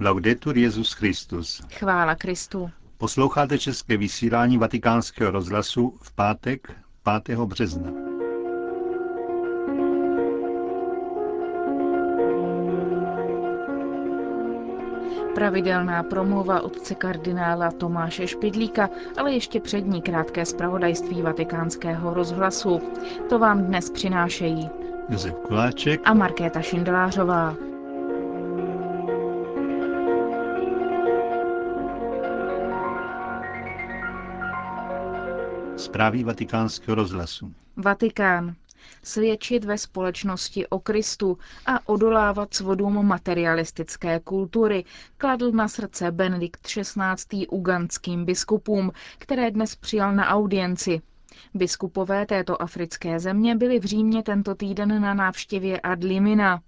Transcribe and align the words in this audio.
Laudetur 0.00 0.58
Jezus 0.58 0.92
Christus. 0.92 1.62
Chvála 1.72 2.14
Kristu. 2.14 2.70
Posloucháte 2.98 3.58
české 3.58 3.96
vysílání 3.96 4.58
Vatikánského 4.58 5.30
rozhlasu 5.30 5.94
v 6.02 6.14
pátek 6.14 6.72
5. 7.24 7.38
března. 7.38 7.90
Pravidelná 15.34 16.02
promluva 16.02 16.60
otce 16.60 16.94
kardinála 16.94 17.70
Tomáše 17.70 18.26
Špidlíka, 18.26 18.90
ale 19.16 19.32
ještě 19.32 19.60
přední 19.60 20.02
krátké 20.02 20.46
zpravodajství 20.46 21.22
vatikánského 21.22 22.14
rozhlasu. 22.14 22.80
To 23.28 23.38
vám 23.38 23.64
dnes 23.64 23.90
přinášejí 23.90 24.70
Josef 25.08 25.34
Kuláček 25.34 26.00
a 26.04 26.14
Markéta 26.14 26.62
Šindelářová. 26.62 27.67
Zprávy 35.88 36.24
vatikánského 36.24 36.94
rozhlasu. 36.94 37.52
Vatikán. 37.76 38.54
Svědčit 39.02 39.64
ve 39.64 39.78
společnosti 39.78 40.66
o 40.66 40.78
Kristu 40.80 41.38
a 41.66 41.88
odolávat 41.88 42.54
svodům 42.54 43.06
materialistické 43.06 44.20
kultury 44.20 44.84
kladl 45.16 45.52
na 45.52 45.68
srdce 45.68 46.12
Benedikt 46.12 46.60
XVI. 46.60 47.46
ugandským 47.46 48.24
biskupům, 48.24 48.92
které 49.18 49.50
dnes 49.50 49.76
přijal 49.76 50.12
na 50.12 50.28
audienci. 50.28 51.00
Biskupové 51.54 52.26
této 52.26 52.62
africké 52.62 53.20
země 53.20 53.56
byli 53.56 53.80
v 53.80 53.84
Římě 53.84 54.22
tento 54.22 54.54
týden 54.54 55.02
na 55.02 55.14
návštěvě 55.14 55.80
ad 55.80 56.04
limina. 56.04 56.60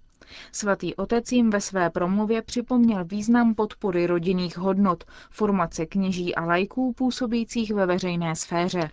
Svatý 0.51 0.95
otec 0.95 1.31
jim 1.31 1.49
ve 1.49 1.61
své 1.61 1.89
promluvě 1.89 2.41
připomněl 2.41 3.05
význam 3.05 3.55
podpory 3.55 4.07
rodinných 4.07 4.57
hodnot, 4.57 5.03
formace 5.29 5.85
kněží 5.85 6.35
a 6.35 6.45
lajků 6.45 6.93
působících 6.93 7.73
ve 7.73 7.85
veřejné 7.85 8.35
sféře. 8.35 8.89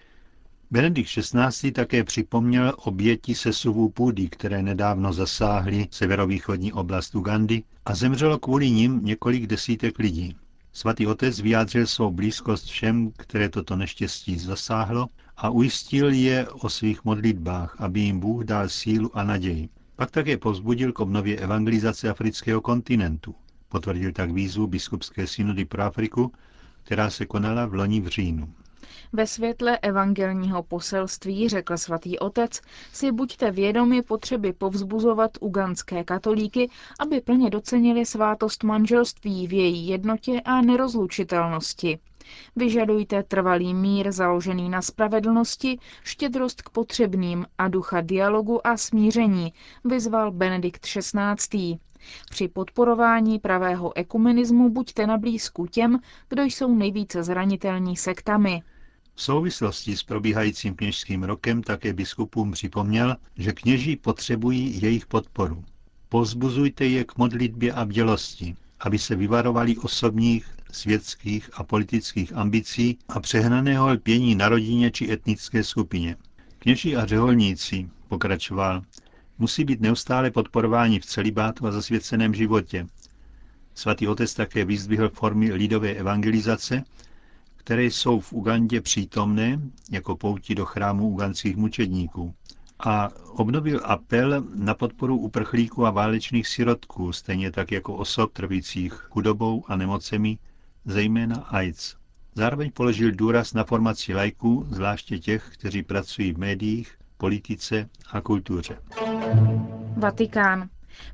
Benedikt 0.70 1.10
XVI. 1.10 1.72
také 1.72 2.04
připomněl 2.04 2.74
oběti 2.78 3.34
sesuvů 3.34 3.88
půdy, 3.88 4.28
které 4.28 4.62
nedávno 4.62 5.12
zasáhly 5.12 5.88
severovýchodní 5.90 6.72
oblast 6.72 7.14
Ugandy 7.14 7.62
a 7.84 7.94
zemřelo 7.94 8.38
kvůli 8.38 8.70
nim 8.70 9.00
několik 9.04 9.46
desítek 9.46 9.98
lidí. 9.98 10.36
Svatý 10.72 11.06
otec 11.06 11.40
vyjádřil 11.40 11.86
svou 11.86 12.10
blízkost 12.10 12.66
všem, 12.66 13.12
které 13.16 13.48
toto 13.48 13.76
neštěstí 13.76 14.38
zasáhlo 14.38 15.08
a 15.36 15.50
ujistil 15.50 16.12
je 16.12 16.48
o 16.48 16.68
svých 16.68 17.04
modlitbách, 17.04 17.76
aby 17.78 18.00
jim 18.00 18.20
Bůh 18.20 18.44
dal 18.44 18.68
sílu 18.68 19.18
a 19.18 19.24
naději. 19.24 19.68
Pak 19.96 20.10
také 20.10 20.36
povzbudil 20.36 20.92
k 20.92 21.00
obnově 21.00 21.36
evangelizace 21.36 22.10
afrického 22.10 22.60
kontinentu. 22.60 23.34
Potvrdil 23.68 24.12
tak 24.12 24.30
výzvu 24.30 24.66
biskupské 24.66 25.26
synody 25.26 25.64
pro 25.64 25.82
Afriku, 25.82 26.32
která 26.82 27.10
se 27.10 27.26
konala 27.26 27.66
v 27.66 27.74
loni 27.74 28.00
v 28.00 28.08
říjnu. 28.08 28.48
Ve 29.12 29.26
světle 29.26 29.78
evangelního 29.78 30.62
poselství, 30.62 31.48
řekl 31.48 31.76
svatý 31.76 32.18
otec, 32.18 32.60
si 32.92 33.12
buďte 33.12 33.50
vědomi 33.50 34.02
potřeby 34.02 34.52
povzbuzovat 34.52 35.30
uganské 35.40 36.04
katolíky, 36.04 36.70
aby 37.00 37.20
plně 37.20 37.50
docenili 37.50 38.06
svátost 38.06 38.64
manželství 38.64 39.46
v 39.46 39.52
její 39.52 39.88
jednotě 39.88 40.40
a 40.44 40.60
nerozlučitelnosti. 40.60 41.98
Vyžadujte 42.56 43.22
trvalý 43.22 43.74
mír 43.74 44.12
založený 44.12 44.68
na 44.68 44.82
spravedlnosti, 44.82 45.78
štědrost 46.04 46.62
k 46.62 46.70
potřebným 46.70 47.46
a 47.58 47.68
ducha 47.68 48.00
dialogu 48.00 48.66
a 48.66 48.76
smíření, 48.76 49.52
vyzval 49.84 50.32
Benedikt 50.32 50.82
XVI. 50.86 51.78
Při 52.30 52.48
podporování 52.48 53.38
pravého 53.38 53.96
ekumenismu 53.96 54.70
buďte 54.70 55.06
na 55.06 55.18
blízku 55.18 55.66
těm, 55.66 55.98
kdo 56.28 56.42
jsou 56.42 56.74
nejvíce 56.74 57.22
zranitelní 57.22 57.96
sektami. 57.96 58.62
V 59.18 59.22
souvislosti 59.22 59.96
s 59.96 60.02
probíhajícím 60.02 60.74
kněžským 60.74 61.22
rokem 61.22 61.62
také 61.62 61.92
biskupům 61.92 62.52
připomněl, 62.52 63.16
že 63.36 63.52
kněží 63.52 63.96
potřebují 63.96 64.82
jejich 64.82 65.06
podporu. 65.06 65.64
Pozbuzujte 66.08 66.86
je 66.86 67.04
k 67.04 67.16
modlitbě 67.16 67.72
a 67.72 67.84
bdělosti, 67.84 68.56
aby 68.80 68.98
se 68.98 69.16
vyvarovali 69.16 69.76
osobních, 69.76 70.46
světských 70.70 71.50
a 71.52 71.64
politických 71.64 72.32
ambicí 72.32 72.98
a 73.08 73.20
přehnaného 73.20 73.92
lpění 73.92 74.34
na 74.34 74.48
rodině 74.48 74.90
či 74.90 75.12
etnické 75.12 75.64
skupině. 75.64 76.16
Kněží 76.58 76.96
a 76.96 77.06
řeholníci, 77.06 77.88
pokračoval, 78.08 78.82
musí 79.38 79.64
být 79.64 79.80
neustále 79.80 80.30
podporováni 80.30 81.00
v 81.00 81.06
celibátu 81.06 81.66
a 81.66 81.72
zasvěceném 81.72 82.34
životě. 82.34 82.86
Svatý 83.74 84.08
otec 84.08 84.34
také 84.34 84.64
vyzdvihl 84.64 85.08
formy 85.08 85.52
lidové 85.52 85.90
evangelizace, 85.90 86.84
které 87.68 87.84
jsou 87.84 88.20
v 88.20 88.32
Ugandě 88.32 88.80
přítomné 88.80 89.60
jako 89.90 90.16
pouti 90.16 90.54
do 90.54 90.64
chrámu 90.64 91.08
ugandských 91.08 91.56
mučedníků. 91.56 92.34
A 92.78 93.08
obnovil 93.30 93.80
apel 93.84 94.44
na 94.54 94.74
podporu 94.74 95.16
uprchlíků 95.18 95.86
a 95.86 95.90
válečných 95.90 96.48
sirotků, 96.48 97.12
stejně 97.12 97.50
tak 97.50 97.72
jako 97.72 97.94
osob 97.94 98.32
trvících 98.32 98.92
chudobou 98.92 99.64
a 99.68 99.76
nemocemi, 99.76 100.38
zejména 100.84 101.36
AIDS. 101.36 101.96
Zároveň 102.34 102.70
položil 102.72 103.12
důraz 103.12 103.54
na 103.54 103.64
formaci 103.64 104.14
lajků, 104.14 104.66
zvláště 104.70 105.18
těch, 105.18 105.50
kteří 105.52 105.82
pracují 105.82 106.32
v 106.32 106.38
médiích, 106.38 106.94
politice 107.16 107.88
a 108.10 108.20
kultuře. 108.20 108.78
Vatikán. 109.96 110.68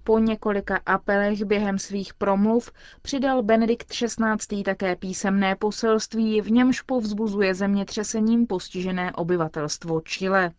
Po 0.04 0.18
několika 0.18 0.80
apelech 0.86 1.44
během 1.44 1.78
svých 1.78 2.14
promluv 2.14 2.72
přidal 3.02 3.42
Benedikt 3.42 3.88
XVI. 3.88 4.62
také 4.64 4.96
písemné 4.96 5.56
poselství, 5.56 6.40
v 6.40 6.50
němž 6.50 6.80
povzbuzuje 6.80 7.54
zemětřesením 7.54 8.46
postižené 8.46 9.12
obyvatelstvo 9.12 10.00
Chile. 10.00 10.50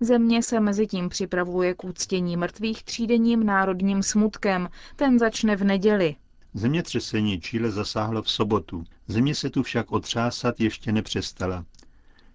Země 0.00 0.42
se 0.42 0.60
mezi 0.60 0.86
tím 0.86 1.08
připravuje 1.08 1.74
k 1.74 1.84
úctění 1.84 2.36
mrtvých 2.36 2.84
třídenním 2.84 3.46
národním 3.46 4.02
smutkem. 4.02 4.68
Ten 4.96 5.18
začne 5.18 5.56
v 5.56 5.64
neděli. 5.64 6.16
Zemětřesení 6.54 7.40
Chile 7.40 7.70
zasáhlo 7.70 8.22
v 8.22 8.30
sobotu. 8.30 8.84
Země 9.08 9.34
se 9.34 9.50
tu 9.50 9.62
však 9.62 9.92
otřásat 9.92 10.60
ještě 10.60 10.92
nepřestala. 10.92 11.64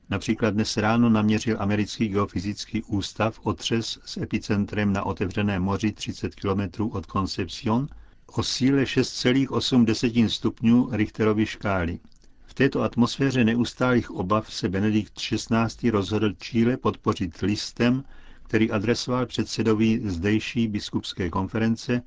Například 0.09 0.53
dnes 0.53 0.77
ráno 0.77 1.09
naměřil 1.09 1.57
americký 1.59 2.07
geofyzický 2.07 2.83
ústav 2.83 3.39
otřes 3.43 3.99
s 4.05 4.17
epicentrem 4.17 4.93
na 4.93 5.05
otevřeném 5.05 5.63
moři 5.63 5.91
30 5.91 6.35
km 6.35 6.81
od 6.91 7.05
Concepcion 7.05 7.87
o 8.27 8.43
síle 8.43 8.83
6,8 8.83 10.27
stupňů 10.27 10.89
Richterovy 10.91 11.45
škály. 11.45 11.99
V 12.45 12.53
této 12.53 12.81
atmosféře 12.81 13.43
neustálých 13.43 14.11
obav 14.11 14.53
se 14.53 14.69
Benedikt 14.69 15.13
XVI. 15.13 15.89
rozhodl 15.89 16.33
Chile 16.33 16.77
podpořit 16.77 17.37
listem, 17.37 18.03
který 18.43 18.71
adresoval 18.71 19.25
předsedovi 19.25 20.01
zdejší 20.05 20.67
biskupské 20.67 21.29
konference, 21.29 22.01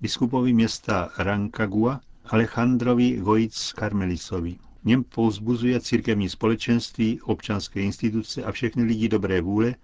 biskupovi 0.00 0.52
města 0.52 1.10
Rancagua, 1.18 2.00
Alejandrovi 2.24 3.16
Goic 3.16 3.72
Carmelisovi 3.78 4.56
něm 4.84 5.04
pouzbuzuje 5.04 5.80
církevní 5.80 6.28
společenství, 6.28 7.20
občanské 7.20 7.80
instituce 7.80 8.44
a 8.44 8.52
všechny 8.52 8.82
lidi 8.82 9.08
dobré 9.08 9.40
vůle, 9.40 9.74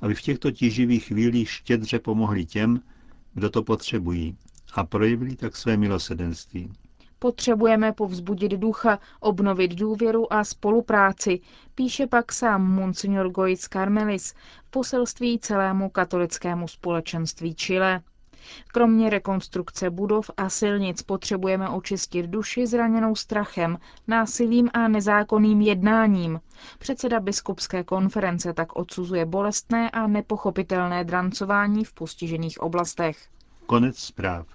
aby 0.00 0.14
v 0.14 0.22
těchto 0.22 0.50
tíživých 0.50 1.04
chvílích 1.04 1.50
štědře 1.50 1.98
pomohli 1.98 2.44
těm, 2.44 2.80
kdo 3.34 3.50
to 3.50 3.62
potřebují 3.62 4.36
a 4.74 4.84
projevili 4.84 5.36
tak 5.36 5.56
své 5.56 5.76
milosedenství. 5.76 6.72
Potřebujeme 7.18 7.92
povzbudit 7.92 8.52
ducha, 8.52 8.98
obnovit 9.20 9.74
důvěru 9.74 10.32
a 10.32 10.44
spolupráci, 10.44 11.40
píše 11.74 12.06
pak 12.06 12.32
sám 12.32 12.74
Monsignor 12.74 13.28
Goic 13.30 13.68
Carmelis 13.68 14.34
v 14.64 14.70
poselství 14.70 15.38
celému 15.38 15.88
katolickému 15.88 16.68
společenství 16.68 17.54
Chile. 17.54 18.02
Kromě 18.72 19.10
rekonstrukce 19.10 19.90
budov 19.90 20.30
a 20.36 20.48
silnic 20.48 21.02
potřebujeme 21.02 21.68
očistit 21.68 22.26
duši 22.26 22.66
zraněnou 22.66 23.14
strachem, 23.16 23.78
násilím 24.08 24.70
a 24.74 24.88
nezákonným 24.88 25.60
jednáním. 25.60 26.40
Předseda 26.78 27.20
biskupské 27.20 27.84
konference 27.84 28.52
tak 28.52 28.76
odsuzuje 28.76 29.26
bolestné 29.26 29.90
a 29.90 30.06
nepochopitelné 30.06 31.04
drancování 31.04 31.84
v 31.84 31.92
postižených 31.92 32.60
oblastech. 32.60 33.18
Konec 33.66 33.98
zpráv. 33.98 34.46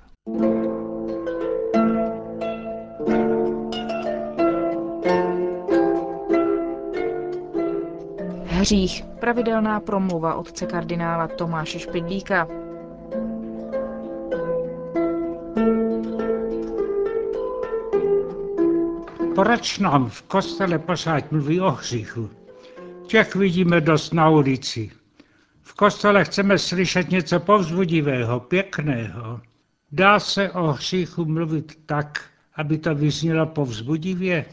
Hřích. 8.59 9.03
Pravidelná 9.19 9.80
promluva 9.80 10.35
otce 10.35 10.65
kardinála 10.65 11.27
Tomáše 11.27 11.80
Špidlíka. 11.80 12.47
Proč 19.44 19.80
nám 19.80 20.09
v 20.09 20.21
kostele 20.21 20.80
pořád 20.80 21.31
mluví 21.31 21.62
o 21.62 21.71
hříchu? 21.71 22.30
Těch 23.07 23.36
vidíme 23.36 23.81
dost 23.81 24.13
na 24.13 24.30
ulici. 24.30 24.91
V 25.62 25.74
kostele 25.74 26.25
chceme 26.25 26.57
slyšet 26.57 27.09
něco 27.09 27.39
povzbudivého, 27.39 28.39
pěkného. 28.39 29.41
Dá 29.91 30.19
se 30.19 30.51
o 30.51 30.71
hříchu 30.71 31.25
mluvit 31.25 31.80
tak, 31.86 32.21
aby 32.56 32.77
to 32.77 32.95
vyznělo 32.95 33.45
povzbudivě? 33.45 34.45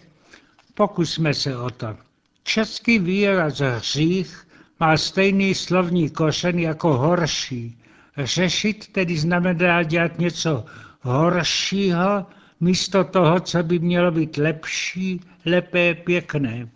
Pokusme 0.75 1.35
se 1.35 1.56
o 1.56 1.71
to. 1.71 1.97
Český 2.43 2.99
výraz 2.99 3.59
hřích 3.59 4.47
má 4.81 4.97
stejný 4.97 5.55
slovní 5.55 6.11
kořen 6.11 6.59
jako 6.59 6.97
horší. 6.97 7.79
Řešit 8.19 8.93
tedy 8.93 9.19
znamená 9.19 9.82
dělat 9.82 10.19
něco 10.19 10.65
horšího, 11.00 12.27
místo 12.61 13.05
toho, 13.05 13.41
co 13.41 13.62
by 13.62 13.79
mělo 13.79 14.11
být 14.11 14.37
lepší, 14.37 15.20
lepé, 15.47 15.94
pěkné. 15.94 16.69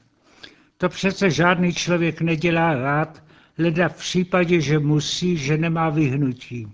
To 0.79 0.89
přece 0.89 1.31
žádný 1.31 1.75
člověk 1.75 2.21
nedělá 2.21 2.75
rád, 2.75 3.23
leda 3.59 3.89
v 3.89 3.97
případě, 3.97 4.61
že 4.61 4.79
musí, 4.79 5.37
že 5.37 5.59
nemá 5.59 5.91
vyhnutí. 5.91 6.69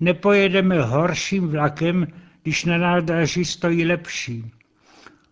Nepojedeme 0.00 0.82
horším 0.82 1.48
vlakem, 1.48 2.06
když 2.42 2.64
na 2.64 2.78
nádraží 2.78 3.44
stojí 3.44 3.84
lepší. 3.84 4.50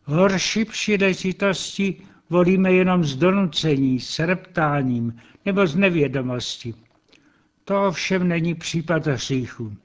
Horší 0.05 0.65
příležitosti 0.65 1.97
volíme 2.31 2.73
jenom 2.73 3.05
z 3.05 3.17
donucení, 3.17 4.01
s 4.01 4.19
reptáním 4.19 5.21
nebo 5.47 5.67
z 5.67 5.77
nevědomosti. 5.77 6.75
To 7.65 7.87
ovšem 7.87 8.29
není 8.29 8.55
případ 8.55 9.07
hříchu. 9.07 9.77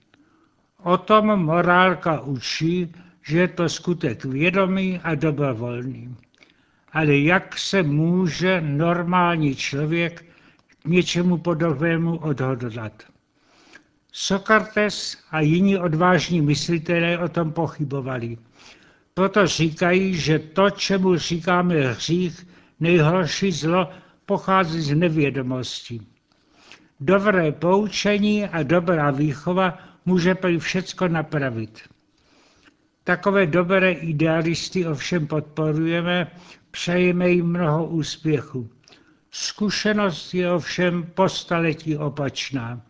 O 0.83 0.97
tom 0.97 1.25
morálka 1.25 2.21
učí, 2.21 2.93
že 3.21 3.37
je 3.39 3.47
to 3.47 3.69
skutek 3.69 4.25
vědomý 4.25 4.99
a 5.03 5.15
dobrovolný. 5.15 6.15
Ale 6.91 7.17
jak 7.17 7.57
se 7.57 7.83
může 7.83 8.61
normální 8.61 9.55
člověk 9.55 10.25
k 10.83 10.85
něčemu 10.85 11.37
podobnému 11.37 12.17
odhodlat? 12.17 13.03
Sokrates 14.11 15.17
a 15.31 15.39
jiní 15.39 15.77
odvážní 15.77 16.41
myslitelé 16.41 17.17
o 17.17 17.29
tom 17.29 17.51
pochybovali. 17.51 18.37
Proto 19.13 19.47
říkají, 19.47 20.15
že 20.15 20.39
to, 20.39 20.69
čemu 20.69 21.17
říkáme 21.17 21.75
hřích, 21.75 22.47
nejhorší 22.79 23.51
zlo, 23.51 23.89
pochází 24.25 24.81
z 24.81 24.95
nevědomosti. 24.95 26.01
Dobré 26.99 27.51
poučení 27.51 28.45
a 28.45 28.63
dobrá 28.63 29.11
výchova 29.11 29.77
může 30.07 30.35
prý 30.35 30.59
všecko 30.59 31.07
napravit. 31.07 31.79
Takové 33.03 33.45
dobré 33.45 33.91
idealisty 33.91 34.85
ovšem 34.85 35.27
podporujeme, 35.27 36.31
přejeme 36.71 37.29
jim 37.29 37.45
mnoho 37.45 37.85
úspěchu. 37.85 38.69
Zkušenost 39.31 40.33
je 40.33 40.51
ovšem 40.51 41.03
po 41.13 41.29
staletí 41.29 41.97
opačná. 41.97 42.81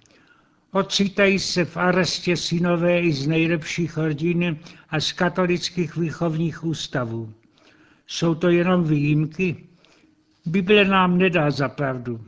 Ocitají 0.71 1.39
se 1.39 1.65
v 1.65 1.77
arestě 1.77 2.37
synové 2.37 3.01
i 3.01 3.13
z 3.13 3.27
nejlepších 3.27 3.97
rodin 3.97 4.59
a 4.89 4.99
z 4.99 5.11
katolických 5.11 5.95
výchovních 5.95 6.63
ústavů. 6.63 7.33
Jsou 8.07 8.35
to 8.35 8.49
jenom 8.49 8.83
výjimky? 8.83 9.65
Bible 10.45 10.85
nám 10.85 11.17
nedá 11.17 11.51
za 11.51 11.69
pravdu. 11.69 12.25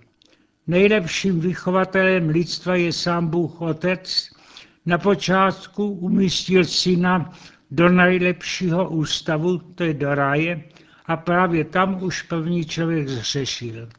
Nejlepším 0.68 1.40
vychovatelem 1.40 2.30
lidstva 2.30 2.76
je 2.76 2.94
sám 2.94 3.28
Bůh 3.28 3.62
Otec. 3.62 4.39
Na 4.86 4.98
počátku 4.98 5.90
umístil 5.90 6.66
syna 6.66 7.32
do 7.72 7.90
nejlepšího 7.90 8.90
ústavu, 8.90 9.58
to 9.58 9.84
je 9.84 9.94
do 9.94 10.16
ráje, 10.16 10.64
a 11.06 11.18
právě 11.18 11.64
tam 11.64 12.04
už 12.04 12.22
první 12.22 12.66
člověk 12.66 13.08
zřešil. 13.08 13.90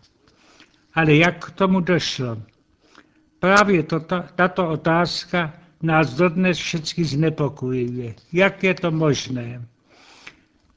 Ale 0.94 1.14
jak 1.14 1.46
k 1.46 1.50
tomu 1.50 1.80
došlo? 1.80 2.42
Právě 3.38 3.82
toto, 3.82 4.24
tato 4.34 4.68
otázka 4.68 5.52
nás 5.82 6.14
dodnes 6.14 6.58
všechny 6.58 7.04
znepokojuje. 7.04 8.14
Jak 8.32 8.64
je 8.64 8.74
to 8.74 8.90
možné? 8.90 9.64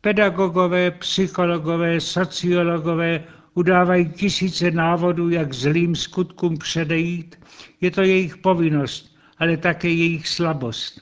Pedagogové, 0.01 0.91
psychologové, 0.91 2.01
sociologové 2.01 3.23
udávají 3.53 4.09
tisíce 4.09 4.71
návodů, 4.71 5.29
jak 5.29 5.53
zlým 5.53 5.95
skutkům 5.95 6.57
předejít. 6.57 7.39
Je 7.81 7.91
to 7.91 8.01
jejich 8.01 8.37
povinnost, 8.37 9.12
ale 9.43 9.57
také 9.57 9.87
jejich 9.89 10.27
slabost. 10.27 11.01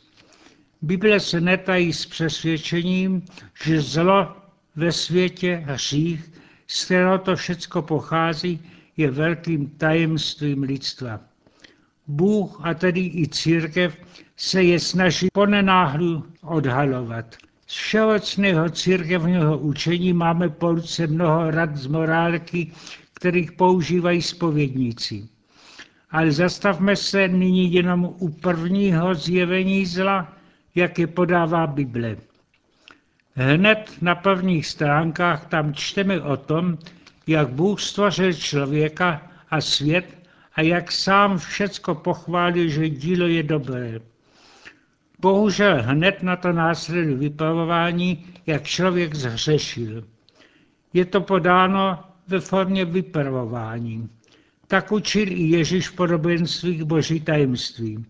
Bible 0.81 1.19
se 1.19 1.41
netají 1.41 1.93
s 1.93 2.05
přesvědčením, 2.05 3.21
že 3.63 3.81
zlo 3.81 4.35
ve 4.75 4.91
světě, 4.91 5.63
hřích, 5.65 6.31
z 6.67 6.85
kterého 6.85 7.17
to 7.17 7.35
všecko 7.35 7.81
pochází, 7.81 8.59
je 8.97 9.11
velkým 9.11 9.69
tajemstvím 9.69 10.63
lidstva. 10.63 11.19
Bůh 12.07 12.59
a 12.63 12.73
tedy 12.73 13.11
i 13.15 13.27
církev 13.27 13.97
se 14.37 14.63
je 14.63 14.79
snaží 14.79 15.27
ponenáhlu 15.33 16.25
odhalovat. 16.41 17.35
Z 17.67 17.73
všeobecného 17.73 18.69
církevního 18.69 19.57
učení 19.57 20.13
máme 20.13 20.49
po 20.49 20.71
ruce 20.71 21.07
mnoho 21.07 21.51
rad 21.51 21.75
z 21.77 21.87
morálky, 21.87 22.71
kterých 23.13 23.51
používají 23.51 24.21
spovědníci. 24.21 25.29
Ale 26.11 26.31
zastavme 26.31 26.95
se 26.95 27.27
nyní 27.27 27.73
jenom 27.73 28.15
u 28.19 28.29
prvního 28.29 29.15
zjevení 29.15 29.85
zla, 29.85 30.33
jak 30.75 30.99
je 30.99 31.07
podává 31.07 31.67
Bible. 31.67 32.17
Hned 33.35 33.91
na 34.01 34.15
prvních 34.15 34.67
stránkách 34.67 35.45
tam 35.45 35.73
čteme 35.73 36.21
o 36.21 36.37
tom, 36.37 36.77
jak 37.27 37.49
Bůh 37.49 37.81
stvořil 37.81 38.33
člověka 38.33 39.21
a 39.49 39.61
svět 39.61 40.05
a 40.55 40.61
jak 40.61 40.91
sám 40.91 41.37
všecko 41.37 41.95
pochválil, 41.95 42.69
že 42.69 42.89
dílo 42.89 43.27
je 43.27 43.43
dobré. 43.43 43.99
Bohužel 45.19 45.83
hned 45.83 46.23
na 46.23 46.35
to 46.35 46.51
následuje 46.51 47.15
vypravování, 47.15 48.25
jak 48.45 48.63
člověk 48.63 49.15
zhřešil. 49.15 50.03
Je 50.93 51.05
to 51.05 51.21
podáno 51.21 52.03
ve 52.27 52.39
formě 52.39 52.85
vypravování. 52.85 54.09
Tak 54.71 54.91
učil 54.91 55.27
i 55.27 55.43
Ježíš 55.43 55.89
podobenství 55.89 56.83
boží 56.83 57.19
tajemství. 57.19 58.05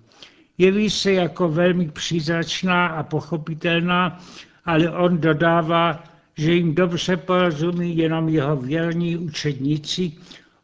Jeví 0.57 0.89
se 0.89 1.11
jako 1.11 1.49
velmi 1.49 1.89
přízračná 1.89 2.87
a 2.87 3.03
pochopitelná, 3.03 4.23
ale 4.65 4.89
on 4.89 5.17
dodává, 5.17 6.03
že 6.37 6.53
jim 6.53 6.75
dobře 6.75 7.17
porozumí 7.17 7.97
jenom 7.97 8.29
jeho 8.29 8.55
věrní 8.57 9.17
učedníci, 9.17 10.11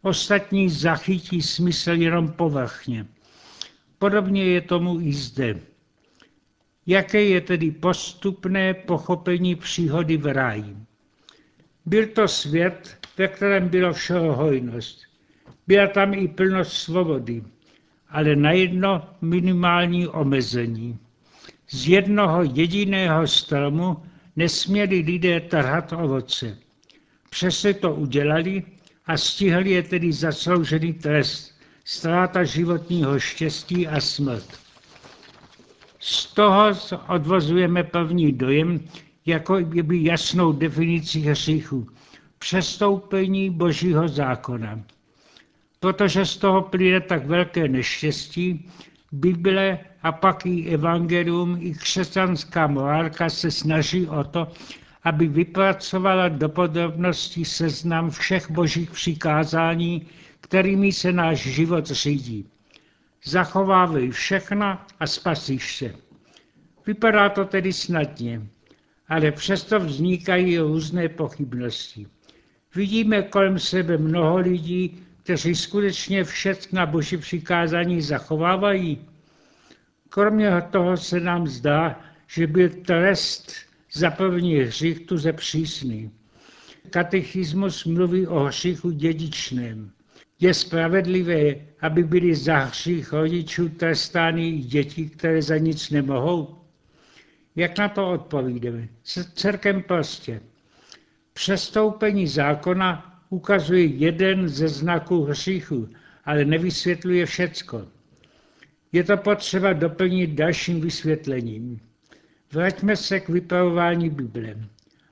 ostatní 0.02 0.70
zachytí 0.70 1.42
smysl 1.42 1.92
jenom 1.92 2.32
povrchně. 2.32 3.06
Podobně 4.00 4.44
je 4.46 4.62
tomu 4.62 5.02
i 5.02 5.14
zde. 5.14 5.60
Jaké 6.86 7.24
je 7.24 7.42
tedy 7.42 7.72
postupné 7.72 8.74
pochopení 8.74 9.56
příhody 9.56 10.18
v 10.18 10.34
ráji? 10.34 10.78
Byl 11.86 12.08
to 12.08 12.28
svět, 12.28 12.98
ve 13.18 13.28
kterém 13.28 13.70
bylo 13.70 13.94
všeho 13.94 14.36
hojnost. 14.36 15.07
Byla 15.68 15.88
tam 15.88 16.14
i 16.14 16.28
plnost 16.28 16.72
svobody, 16.74 17.44
ale 18.10 18.36
na 18.36 18.52
jedno 18.52 19.10
minimální 19.22 20.08
omezení. 20.08 21.00
Z 21.70 21.88
jednoho 21.88 22.44
jediného 22.44 23.28
stromu 23.28 24.04
nesměli 24.36 25.00
lidé 25.00 25.40
trhat 25.40 25.94
ovoce. 25.94 26.58
Přesně 27.30 27.74
to 27.74 27.96
udělali 27.96 28.64
a 29.06 29.18
stihli 29.18 29.70
je 29.70 29.84
tedy 29.84 30.14
zasloužený 30.14 30.94
trest, 30.94 31.60
ztráta 31.86 32.44
životního 32.44 33.20
štěstí 33.20 33.88
a 33.88 34.02
smrt. 34.02 34.60
Z 36.00 36.34
toho 36.34 36.72
odvozujeme 37.08 37.84
první 37.84 38.32
dojem, 38.32 38.80
jako 39.26 39.60
by 39.84 40.04
jasnou 40.04 40.52
definici 40.52 41.20
hříchu. 41.20 41.88
Přestoupení 42.40 43.50
božího 43.50 44.08
zákona. 44.08 44.84
Protože 45.80 46.26
z 46.26 46.38
toho 46.38 46.62
plyne 46.62 47.02
tak 47.02 47.26
velké 47.26 47.68
neštěstí, 47.68 48.70
Bible 49.12 49.80
a 50.04 50.12
pak 50.12 50.46
i 50.46 50.66
evangelium, 50.66 51.58
i 51.62 51.74
křesťanská 51.74 52.68
morálka 52.68 53.30
se 53.30 53.52
snaží 53.52 54.08
o 54.08 54.24
to, 54.24 54.48
aby 55.04 55.28
vypracovala 55.28 56.30
do 56.30 56.50
podrobností 56.50 57.46
seznam 57.46 58.10
všech 58.10 58.52
božích 58.52 58.92
přikázání, 58.92 60.08
kterými 60.42 60.92
se 60.92 61.12
náš 61.12 61.40
život 61.40 61.86
řídí. 61.86 62.50
Zachovávej 63.24 64.12
všechna 64.12 64.88
a 65.00 65.08
spasíš 65.08 65.78
se. 65.78 65.96
Vypadá 66.88 67.30
to 67.30 67.46
tedy 67.46 67.74
snadně, 67.74 68.42
ale 69.08 69.32
přesto 69.32 69.80
vznikají 69.80 70.58
různé 70.58 71.10
pochybnosti. 71.10 72.08
Vidíme 72.76 73.22
kolem 73.22 73.60
sebe 73.60 73.98
mnoho 73.98 74.38
lidí, 74.38 75.07
kteří 75.28 75.56
skutečně 75.56 76.24
všechna 76.24 76.86
boží 76.86 77.18
přikázání 77.18 78.02
zachovávají. 78.02 79.06
Kromě 80.10 80.62
toho 80.72 80.98
se 80.98 81.20
nám 81.20 81.48
zdá, 81.48 82.00
že 82.28 82.48
byl 82.48 82.70
trest 82.70 83.52
za 83.94 84.12
první 84.12 84.56
hřích 84.56 85.06
tuze 85.06 85.34
přísný. 85.34 86.12
Katechismus 86.90 87.86
mluví 87.86 88.28
o 88.28 88.40
hříchu 88.40 88.92
dědičném. 88.92 89.92
Je 90.40 90.54
spravedlivé, 90.54 91.56
aby 91.82 92.04
byly 92.04 92.36
za 92.36 92.58
hřích 92.58 93.14
rodičů 93.14 93.70
trestány 93.70 94.52
děti, 94.52 95.10
které 95.10 95.42
za 95.42 95.58
nic 95.58 95.90
nemohou? 95.90 96.62
Jak 97.56 97.78
na 97.78 97.90
to 97.90 98.12
odpovídáme? 98.12 98.88
Celkem 99.34 99.84
prostě. 99.84 100.42
Přestoupení 101.34 102.28
zákona 102.28 103.17
ukazuje 103.30 103.86
jeden 103.86 104.50
ze 104.50 104.68
znaků 104.68 105.24
hříchu, 105.24 105.90
ale 106.26 106.46
nevysvětluje 106.46 107.26
všecko. 107.26 107.88
Je 108.92 109.04
to 109.04 109.18
potřeba 109.18 109.74
doplnit 109.74 110.28
dalším 110.28 110.82
vysvětlením. 110.82 111.80
Vraťme 112.52 112.96
se 112.96 113.20
k 113.20 113.30
vypravování 113.30 114.10
Bible. 114.10 114.56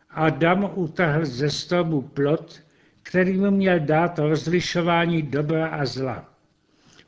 Adam 0.10 0.72
utrhl 0.75 1.25
ze 1.25 1.50
stromu 1.50 2.01
plot, 2.01 2.62
který 3.03 3.38
mu 3.38 3.51
měl 3.51 3.79
dát 3.79 4.19
rozlišování 4.19 5.22
dobra 5.22 5.67
a 5.67 5.86
zla. 5.86 6.34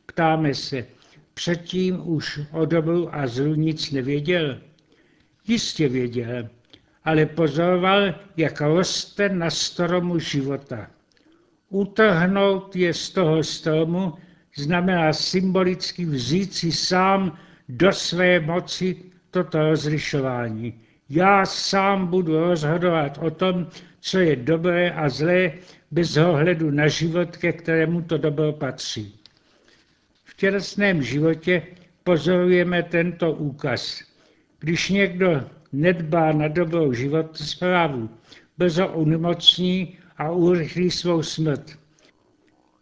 Ptáme 0.06 0.54
se, 0.54 0.86
předtím 1.34 2.10
už 2.10 2.40
o 2.52 2.66
dobru 2.66 3.16
a 3.16 3.28
zlu 3.28 3.56
nic 3.56 3.92
nevěděl? 3.92 4.62
Jistě 5.48 5.90
věděl, 5.90 6.50
ale 7.04 7.26
pozoroval, 7.26 8.14
jak 8.38 8.62
roste 8.62 9.30
na 9.30 9.50
stromu 9.50 10.20
života. 10.20 10.88
Utrhnout 11.70 12.76
je 12.76 12.94
z 12.94 13.10
toho 13.10 13.44
stromu 13.44 14.14
znamená 14.56 15.14
symbolicky 15.14 16.06
vzít 16.06 16.54
si 16.54 16.72
sám 16.72 17.38
do 17.70 17.92
své 17.92 18.40
moci 18.40 18.96
toto 19.32 19.60
rozlišování. 19.60 20.74
Já 21.10 21.46
sám 21.46 22.08
budu 22.08 22.40
rozhodovat 22.40 23.18
o 23.22 23.32
tom, 23.32 23.68
co 24.00 24.20
je 24.20 24.36
dobré 24.36 24.92
a 24.92 25.10
zlé, 25.10 25.52
bez 25.92 26.18
ohledu 26.18 26.72
na 26.72 26.88
život, 26.88 27.38
ke 27.38 27.54
kterému 27.54 28.02
to 28.02 28.18
dobro 28.18 28.54
patří. 28.54 29.20
V 30.24 30.36
tělesném 30.36 31.02
životě 31.02 31.62
pozorujeme 32.04 32.84
tento 32.84 33.32
úkaz. 33.32 34.04
Když 34.60 34.90
někdo 34.90 35.44
nedbá 35.72 36.32
na 36.32 36.48
dobrou 36.48 36.94
životosprávu, 36.94 38.10
brzo 38.58 38.88
unemocní 38.88 39.98
a 40.18 40.32
urychlí 40.32 40.92
svou 40.92 41.24
smrt. 41.24 41.80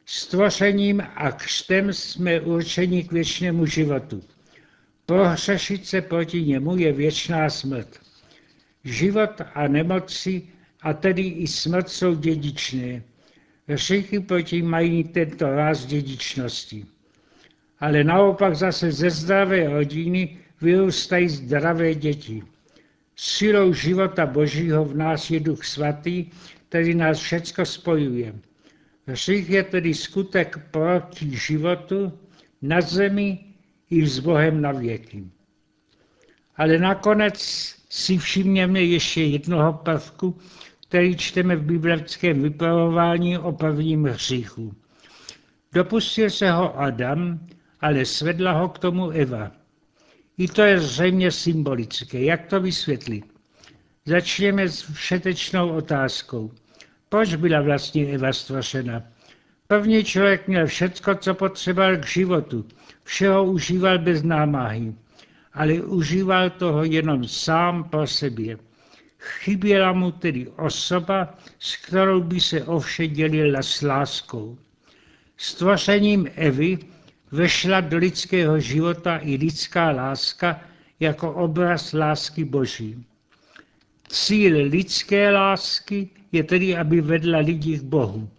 Stvořením 0.05 1.03
a 1.15 1.31
křtem 1.31 1.93
jsme 1.93 2.41
určeni 2.41 3.03
k 3.03 3.11
věčnému 3.11 3.65
životu. 3.65 4.23
Prohřešit 5.05 5.87
se 5.87 6.01
proti 6.01 6.43
němu 6.43 6.77
je 6.77 6.93
věčná 6.93 7.49
smrt. 7.49 7.99
Život 8.83 9.41
a 9.53 9.67
nemoci 9.67 10.47
a 10.81 10.93
tedy 10.93 11.21
i 11.21 11.47
smrt 11.47 11.89
jsou 11.89 12.15
dědičné. 12.15 13.03
Hříchy 13.67 14.19
proti 14.19 14.61
mají 14.61 15.03
tento 15.03 15.49
ráz 15.49 15.85
dědičnosti. 15.85 16.85
Ale 17.79 18.03
naopak 18.03 18.55
zase 18.55 18.91
ze 18.91 19.09
zdravé 19.09 19.69
rodiny 19.69 20.37
vyrůstají 20.61 21.29
zdravé 21.29 21.95
děti. 21.95 22.43
Silou 23.15 23.73
života 23.73 24.25
Božího 24.25 24.85
v 24.85 24.97
nás 24.97 25.31
je 25.31 25.39
Duch 25.39 25.65
Svatý, 25.65 26.25
který 26.75 26.95
nás 26.95 27.19
všecko 27.19 27.65
spojuje. 27.65 28.35
Hřích 29.07 29.49
je 29.49 29.63
tedy 29.63 29.93
skutek 29.93 30.59
proti 30.71 31.37
životu 31.37 32.11
na 32.61 32.81
zemi 32.81 33.39
i 33.89 34.07
s 34.07 34.19
Bohem 34.19 34.61
na 34.61 34.71
věky. 34.71 35.23
Ale 36.55 36.77
nakonec 36.77 37.39
si 37.89 38.17
všimněme 38.17 38.83
ještě 38.83 39.23
jednoho 39.23 39.73
prvku, 39.73 40.37
který 40.87 41.17
čteme 41.17 41.55
v 41.55 41.63
biblickém 41.63 42.43
vypravování 42.43 43.37
o 43.37 43.51
prvním 43.51 44.03
hříchu. 44.05 44.75
Dopustil 45.73 46.29
se 46.29 46.51
ho 46.51 46.79
Adam, 46.79 47.39
ale 47.81 48.05
svedla 48.05 48.51
ho 48.51 48.69
k 48.69 48.79
tomu 48.79 49.09
Eva. 49.11 49.51
I 50.37 50.47
to 50.47 50.61
je 50.61 50.79
zřejmě 50.79 51.31
symbolické. 51.31 52.23
Jak 52.23 52.45
to 52.45 52.59
vysvětlit? 52.59 53.23
Začněme 54.05 54.69
s 54.69 54.91
všetečnou 54.91 55.69
otázkou. 55.69 56.51
Proč 57.15 57.35
byla 57.35 57.61
vlastně 57.61 58.07
Eva 58.07 58.33
stvořena? 58.33 59.03
První 59.67 60.03
člověk 60.03 60.47
měl 60.47 60.67
všecko, 60.67 61.15
co 61.15 61.33
potřeboval 61.33 61.97
k 61.97 62.07
životu. 62.07 62.65
Všeho 63.03 63.43
užíval 63.43 63.99
bez 63.99 64.23
námahy. 64.23 64.93
Ale 65.53 65.73
užíval 65.73 66.49
toho 66.49 66.83
jenom 66.83 67.27
sám 67.27 67.83
pro 67.83 68.07
sebe. 68.07 68.57
Chyběla 69.17 69.93
mu 69.93 70.11
tedy 70.11 70.47
osoba, 70.47 71.37
s 71.59 71.75
kterou 71.75 72.21
by 72.21 72.39
se 72.39 72.63
ovše 72.63 73.07
dělila 73.07 73.61
s 73.61 73.81
láskou. 73.81 74.57
Stvořením 75.37 76.27
Evy 76.35 76.77
vešla 77.31 77.81
do 77.81 77.97
lidského 77.97 78.59
života 78.59 79.17
i 79.17 79.35
lidská 79.35 79.91
láska 79.91 80.61
jako 80.99 81.33
obraz 81.33 81.93
lásky 81.93 82.43
Boží. 82.45 83.05
Cíl 84.07 84.67
lidské 84.67 85.31
lásky 85.31 86.09
je 86.31 86.43
tedy, 86.43 86.77
aby 86.77 87.01
vedla 87.01 87.39
lidi 87.39 87.79
k 87.79 87.83
Bohu. 87.83 88.29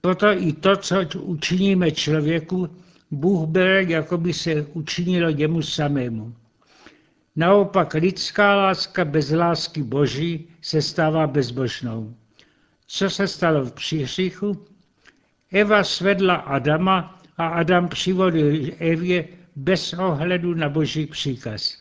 Proto 0.00 0.26
i 0.26 0.52
to, 0.52 0.76
co 0.76 1.04
učiníme 1.22 1.90
člověku, 1.90 2.68
Bůh 3.10 3.48
bere, 3.48 3.82
jako 3.82 4.18
by 4.18 4.32
se 4.32 4.62
učinilo 4.62 5.28
jemu 5.28 5.62
samému. 5.62 6.34
Naopak 7.36 7.94
lidská 7.94 8.54
láska 8.54 9.04
bez 9.04 9.30
lásky 9.30 9.82
Boží 9.82 10.48
se 10.60 10.82
stává 10.82 11.26
bezbožnou. 11.26 12.14
Co 12.86 13.10
se 13.10 13.28
stalo 13.28 13.64
v 13.64 13.72
příhříchu? 13.72 14.66
Eva 15.52 15.84
svedla 15.84 16.34
Adama 16.34 17.20
a 17.36 17.46
Adam 17.46 17.88
přivolil 17.88 18.70
Evě 18.78 19.28
bez 19.56 19.92
ohledu 19.92 20.54
na 20.54 20.68
boží 20.68 21.06
příkaz. 21.06 21.78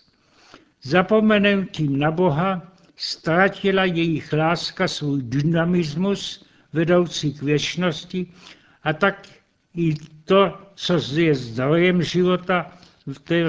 Zapomenutím 0.83 1.99
na 1.99 2.11
Boha 2.11 2.72
ztratila 2.95 3.85
jejich 3.85 4.33
láska 4.33 4.87
svůj 4.87 5.21
dynamismus 5.23 6.45
vedoucí 6.73 7.33
k 7.33 7.41
věčnosti 7.41 8.27
a 8.83 8.93
tak 8.93 9.27
i 9.75 9.95
to, 10.25 10.57
co 10.75 10.99
je 11.15 11.35
zdrojem 11.35 12.03
života, 12.03 12.71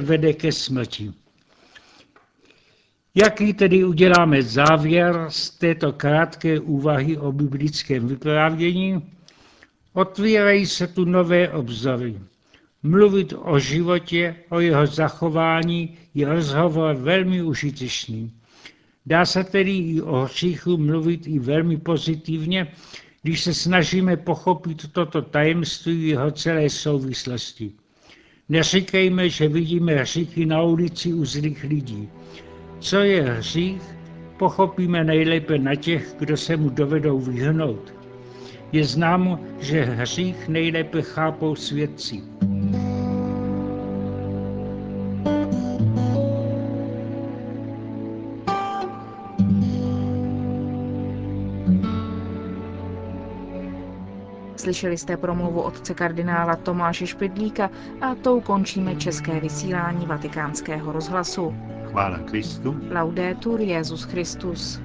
vede 0.01 0.33
ke 0.33 0.53
smrti. 0.53 1.13
Jaký 3.15 3.55
tedy 3.55 3.85
uděláme 3.85 4.43
závěr 4.43 5.27
z 5.29 5.51
této 5.51 5.93
krátké 5.93 6.61
úvahy 6.61 7.19
o 7.19 7.33
biblickém 7.33 8.09
vyprávění? 8.09 9.03
Otvírají 9.93 10.67
se 10.67 10.87
tu 10.87 11.05
nové 11.05 11.49
obzory. 11.49 12.21
Mluvit 12.83 13.35
o 13.37 13.59
životě, 13.59 14.37
o 14.49 14.61
jeho 14.61 14.87
zachování 14.87 15.99
je 16.15 16.29
rozhovor 16.29 16.95
velmi 16.95 17.43
užitečný. 17.43 18.33
Dá 19.06 19.25
se 19.25 19.44
tedy 19.44 19.70
i 19.78 20.02
o 20.02 20.20
hříchu 20.20 20.76
mluvit 20.78 21.26
i 21.26 21.38
velmi 21.38 21.76
pozitivně, 21.76 22.73
když 23.23 23.42
se 23.44 23.54
snažíme 23.54 24.16
pochopit 24.16 24.92
toto 24.92 25.23
tajemství 25.23 26.08
jeho 26.08 26.30
celé 26.30 26.70
souvislosti. 26.70 27.73
Neříkejme, 28.49 29.28
že 29.28 29.49
vidíme 29.49 29.94
hříchy 29.94 30.46
na 30.46 30.62
ulici 30.62 31.12
u 31.12 31.25
zlých 31.25 31.64
lidí. 31.64 32.08
Co 32.80 32.96
je 32.96 33.23
hřích, 33.23 33.82
pochopíme 34.38 35.04
nejlépe 35.04 35.58
na 35.58 35.75
těch, 35.75 36.14
kdo 36.18 36.37
se 36.37 36.56
mu 36.56 36.68
dovedou 36.68 37.20
vyhnout. 37.20 37.94
Je 38.73 38.84
známo, 38.84 39.40
že 39.61 39.84
hřích 39.84 40.49
nejlépe 40.49 41.02
chápou 41.02 41.54
svědci. 41.54 42.23
Slyšeli 54.64 54.99
jste 54.99 55.16
promluvu 55.16 55.61
otce 55.61 55.94
kardinála 55.94 56.56
Tomáše 56.56 57.06
Špidlíka 57.06 57.71
a 58.00 58.14
tou 58.14 58.40
končíme 58.40 58.97
české 58.97 59.40
vysílání 59.40 60.06
vatikánského 60.06 60.92
rozhlasu. 60.92 61.54
Chvála 61.90 62.18
Kristu. 62.18 62.76
Laudetur 62.90 63.61
Jezus 63.61 64.02
Christus. 64.04 64.80